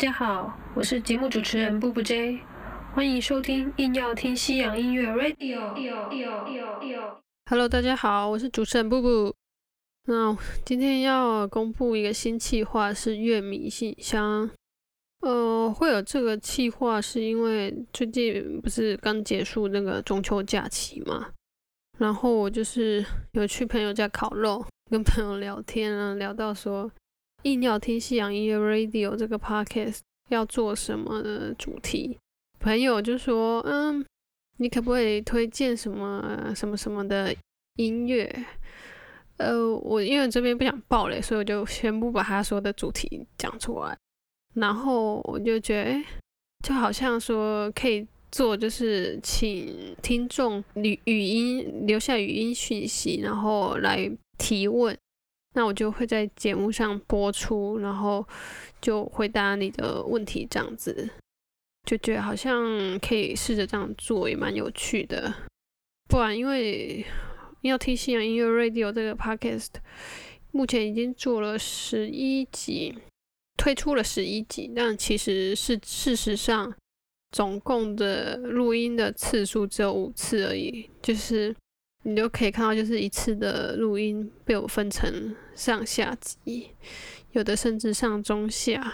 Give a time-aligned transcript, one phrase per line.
[0.00, 2.40] 大家好，我是节目主持人布布 J，
[2.94, 5.74] 欢迎收听硬要听西洋音乐 Radio。
[7.50, 9.34] Hello，大家好，我是主持人布布。
[10.06, 14.48] 那今天要公布一个新企划，是乐迷信箱。
[15.20, 21.28] 呃，会有这个企划，是因为最近不是刚结束那个中秋假期嘛？
[21.98, 26.90] 然后我就是有去朋友家烤肉，跟朋友聊天啊，聊到说。
[27.42, 32.18] 硬要听西洋音乐 Radio 这个 Podcast 要做什么的主题？
[32.58, 34.04] 朋友就说：“嗯，
[34.58, 37.34] 你可不可以推荐什么什么什么的
[37.76, 38.30] 音乐？”
[39.38, 43.96] 呃，我因为这边不想爆雷，所以我就先不把他说的主题讲出来。
[44.54, 46.04] 然后我就觉得，哎，
[46.62, 54.94] 就好像说可以做，就是请听众语语音留下语音讯息，然后来提问。
[55.54, 58.24] 那我就会在节目上播出，然后
[58.80, 61.10] 就回答你的问题，这样子
[61.84, 65.34] 就觉得好像可以试着这样做，也蛮有趣的。
[66.08, 67.04] 不然，因为
[67.62, 69.70] 要听西洋音乐 Radio 这个 Podcast，
[70.52, 72.94] 目前已经做了十一集，
[73.56, 76.72] 推出了十一集，但其实是事实上
[77.32, 81.56] 总共的录音的次数只有五次而已，就是。
[82.02, 86.70] 你就可以看到，就是一次的录音被我分成上下集，
[87.32, 88.92] 有的甚至上中下，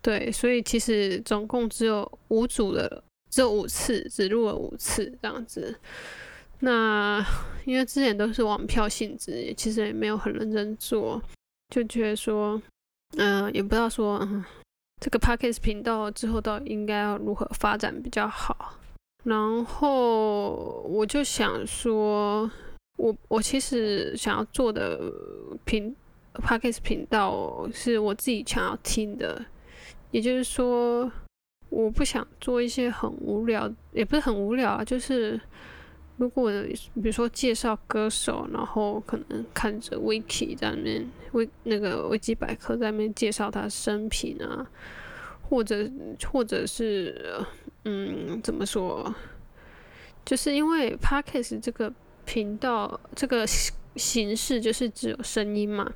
[0.00, 5.78] 对，所以其实总共只有五组的，只有五次，只录了五次这样子。
[6.60, 7.24] 那
[7.66, 11.22] 因为之前都是网票性质，其实也没有很认真做，
[11.68, 12.60] 就觉得说，
[13.18, 14.42] 嗯，也不知道说嗯
[15.00, 18.77] 这个 Podcast 频道之后到底应该要如何发展比较好。
[19.24, 22.50] 然后我就想说，
[22.96, 25.12] 我我其实想要做的
[25.64, 25.94] 频
[26.34, 29.44] podcast 频道是我自己想要听的，
[30.12, 31.10] 也就是说，
[31.68, 35.38] 我不想做一些很无聊，也不是很无聊啊，就是
[36.16, 36.50] 如果
[36.94, 44.66] 比如说介绍歌手，然后可能看着 wiki 在那边维那个维基百科在那边介绍他生平啊。
[45.48, 45.90] 或者，
[46.30, 47.40] 或者是，
[47.84, 49.14] 嗯，怎么说？
[50.24, 51.90] 就是因为 podcast 这个
[52.26, 53.46] 频道这个
[53.96, 55.90] 形式就是只有声音嘛，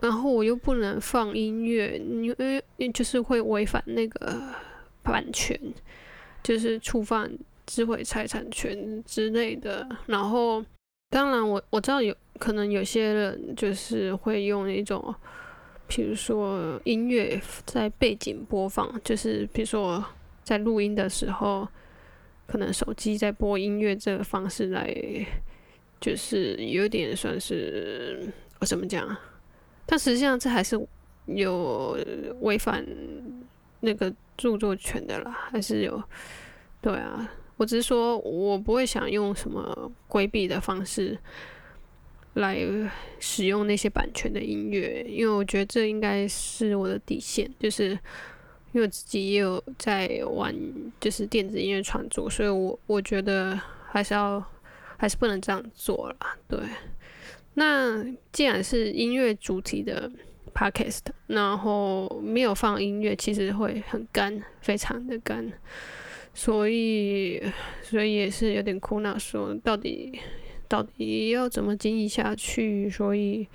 [0.00, 2.62] 然后我又不能放音乐，因为
[2.94, 4.40] 就是会违反那个
[5.02, 5.60] 版权，
[6.42, 7.30] 就是触犯
[7.66, 9.86] 智慧财产权之类的。
[10.06, 10.64] 然后，
[11.10, 15.14] 当然我我知道有可能有些人就是会用一种。
[15.88, 20.04] 比如说音乐在背景播放，就是比如说
[20.44, 21.66] 在录音的时候，
[22.46, 24.94] 可能手机在播音乐这个方式来，
[25.98, 29.16] 就是有点算是我怎么讲？
[29.86, 30.78] 但实际上这还是
[31.24, 31.98] 有
[32.40, 32.86] 违反
[33.80, 36.00] 那个著作权的啦，还是有。
[36.82, 41.18] 对啊，我只是说我不会想用什么规避的方式。
[42.34, 42.58] 来
[43.18, 47.90] 使用那些版权的音乐，因为我觉得这应该是我的底线，就是
[48.72, 50.54] 因为我自己也有在玩，
[51.00, 54.44] 就是电子音乐创作，所以我我觉得还是要
[54.96, 56.16] 还是不能这样做了。
[56.46, 56.60] 对，
[57.54, 60.08] 那既然是音乐主题的
[60.54, 65.52] podcast，然后没有放音乐，其实会很干，非常的干，
[66.34, 67.42] 所以
[67.82, 70.20] 所以也是有点苦恼，说到底。
[70.68, 72.90] 到底要怎么经营下去？
[72.90, 73.48] 所以，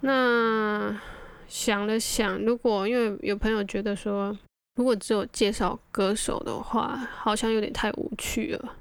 [0.00, 1.00] 那
[1.48, 4.36] 想了想，如果因为有朋友觉得说，
[4.76, 8.76] 如果只有介绍歌手的话，好像有点太无趣了，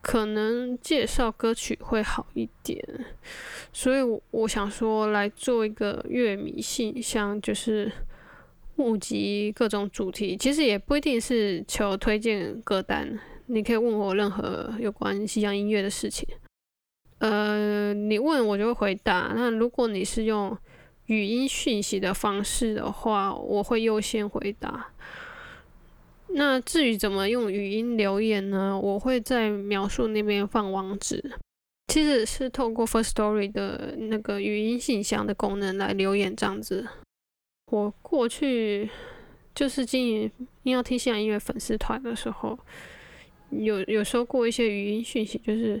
[0.00, 2.82] 可能介绍歌曲会好一点。
[3.72, 7.90] 所以，我我想说来做一个乐迷信箱，就是
[8.74, 16.26] 募集各种主题，其实也不一定是求推荐歌单，你可以问我任何有关西洋音乐的事情。
[17.22, 19.32] 呃，你问我就会回答。
[19.36, 20.58] 那如果你是用
[21.06, 24.88] 语音讯息的方式的话，我会优先回答。
[26.30, 28.76] 那至于怎么用语音留言呢？
[28.76, 31.22] 我会在描述那边放网址，
[31.86, 36.84] 其实是透过 First Story 的那个语音信箱的功能来留言这样子。
[37.70, 38.90] 我过去
[39.54, 40.32] 就是经营
[40.64, 42.58] 音乐听西洋音乐粉丝团的时候，
[43.50, 45.80] 有有收过一些语音讯息，就是。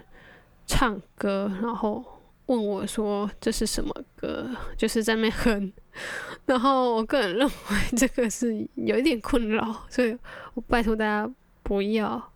[0.66, 2.04] 唱歌，然后
[2.46, 5.72] 问我说这是什么歌，就是在那哼。
[6.46, 7.52] 然后我个人认为
[7.96, 10.16] 这个是有一点困扰，所以
[10.54, 11.30] 我拜托大家
[11.62, 12.32] 不要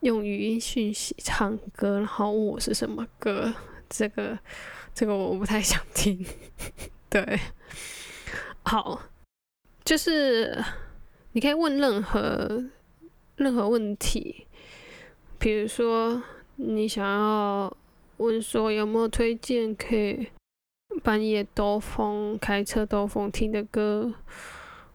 [0.00, 3.52] 用语音讯息唱歌，然后问我是什么歌。
[3.88, 4.38] 这个
[4.94, 6.24] 这个我不太想听。
[7.08, 7.38] 对，
[8.64, 9.00] 好。
[9.84, 10.64] 就是
[11.32, 12.64] 你可以问任何
[13.34, 14.46] 任何问题，
[15.40, 16.22] 比如说
[16.64, 17.76] 你想要
[18.18, 20.28] 问说有没有推荐可以
[21.02, 24.14] 半夜兜风开车兜风听的歌，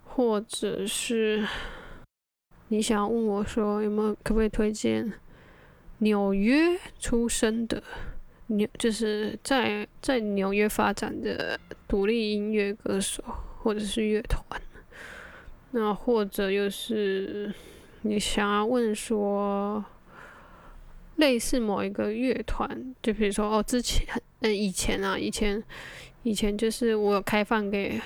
[0.05, 1.45] 或者是
[2.69, 5.11] 你想要问我说有没有可不可以推荐
[5.97, 7.83] 纽约出生的
[8.47, 13.21] 纽就是在在纽约发展的独立音乐歌手
[13.61, 14.41] 或者是乐团。
[15.71, 17.53] 那或者又是
[18.03, 19.83] 你想要问说，
[21.17, 24.07] 类似某一个乐团，就比如说哦，之前
[24.39, 25.63] 呃以前啊，以前
[26.23, 28.01] 以前就是我有开放给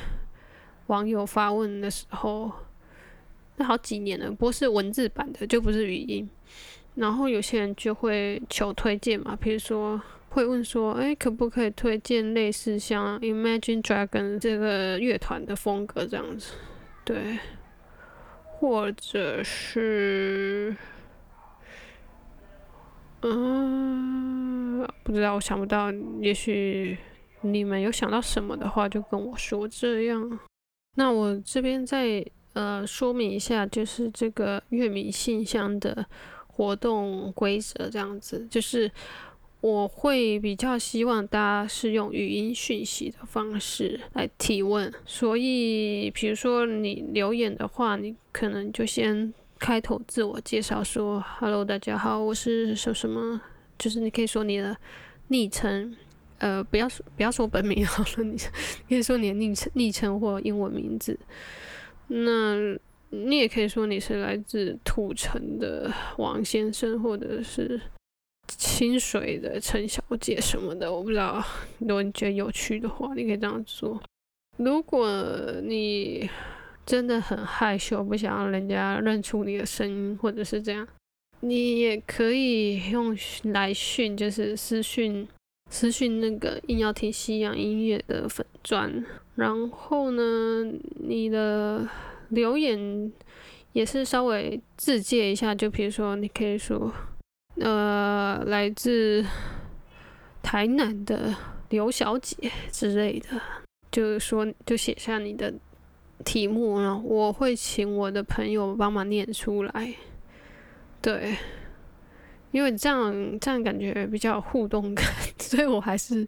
[0.88, 2.52] 网友发问的时候，
[3.58, 6.30] 那好几年了，不过是文字版的，就不是语音。
[6.96, 16.54] 然后有些人就会求推荐嘛，比如说会问说，哎，可不可以推荐类似像 Imagine Dragon 这个乐团的风格这样子？
[17.06, 17.40] 对，
[18.44, 20.76] 或者是，
[23.22, 25.92] 嗯，不知道，我想不到。
[26.20, 26.98] 也许
[27.42, 29.68] 你们有想到什么的话，就跟我说。
[29.68, 30.40] 这样，
[30.96, 36.06] 那我这边再呃说明一下，就是这个月迷信箱的
[36.48, 38.92] 活动规则，这样子，就是。
[39.62, 53.40] 我会比较希望大家是用语音讯息的方式来提问，所以比如说你留言的话，你可能就先开头自我介绍说：“Hello，大家好，我是什什么。”
[53.78, 54.76] 就是你可以说你的
[55.28, 55.96] 昵称，
[56.40, 58.36] 呃，不要说不要说本名好了，你
[58.90, 61.16] 可以说你的昵称、昵称或英文名字。
[62.08, 62.56] 那
[63.12, 67.80] 你也可以说你是来自土城的王先生，或者是。
[68.58, 71.42] 清水的陈小姐什么的，我不知道。
[71.78, 74.02] 如果你觉得有趣的话，你可以这样做。
[74.58, 75.08] 如果
[75.64, 76.30] 你
[76.86, 80.88] 真的很害羞，不想让人家认出你的声音，或者是这样，
[81.42, 85.28] 你也可以用来讯，就是私讯
[85.70, 89.04] 私讯那个硬要听西洋音乐的粉砖。
[89.36, 90.64] 然后呢，
[91.00, 91.88] 你的
[92.30, 93.12] 留言
[93.74, 96.92] 也是稍微自介一下，就比如说，你可以说。
[97.60, 99.24] 呃，来自
[100.42, 101.36] 台南的
[101.70, 103.40] 刘小姐之类的，
[103.92, 105.54] 就是说，就写下你的
[106.22, 109.94] 题目，然后我会请我的朋友帮忙念出来。
[111.02, 111.36] 对，
[112.52, 115.06] 因为这样这样感觉比较有互动感，
[115.40, 116.28] 所以我还是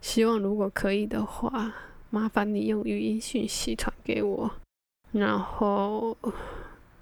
[0.00, 1.74] 希望，如果可以的话，
[2.10, 4.50] 麻烦你用语音讯息传给我，
[5.12, 6.16] 然后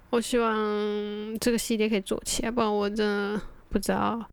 [0.09, 0.55] 我希望
[1.39, 3.41] 这个系列可以做起来，不然我真的。
[3.69, 4.25] 不知道，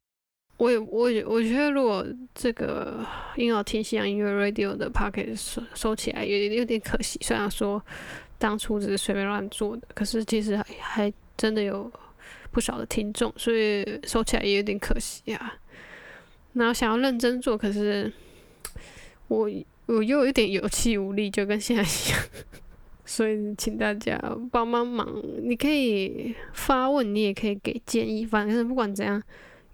[0.56, 3.04] 我也我也我觉得如果这个
[3.36, 7.18] 硬要听西洋音乐 radio 的 pocket 收收起来，有有点可惜。
[7.22, 7.82] 虽然说
[8.38, 11.90] 当初只是随便乱做的，可是其实还还真的有
[12.50, 15.54] 不少的听众，所以收起来也有点可惜啊。
[16.52, 18.12] 然后想要认真做，可是
[19.26, 19.50] 我
[19.86, 22.20] 我又有点有气无力，就跟现在一样。
[23.04, 24.16] 所以请大家
[24.50, 28.24] 帮帮忙，你可以发问，你也可以给建议。
[28.24, 29.22] 反正不管怎样，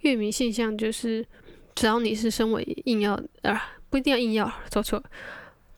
[0.00, 1.26] 乐迷现象就是，
[1.74, 5.02] 只要你是身为硬要啊，不一定要硬要，说错，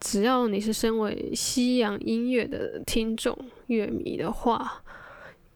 [0.01, 3.37] 只要你是身为西洋音乐的听众
[3.67, 4.83] 乐迷的话，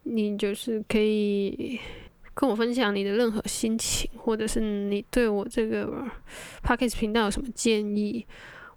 [0.04, 1.78] 你就是可以
[2.34, 5.86] 跟我分享你的任何心情，或者是你对我这个
[6.62, 8.26] p o c k e t 频道有什么建议。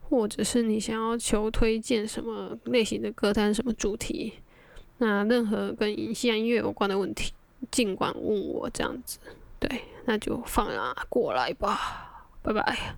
[0.10, 4.34] 或者是你想要求推荐什么类型的歌单、什么主题，
[4.98, 7.32] 那任何跟西洋音乐有关的问题，
[7.70, 9.20] 尽管问我这样子，
[9.60, 12.96] 对，那就放啊过来吧，拜拜。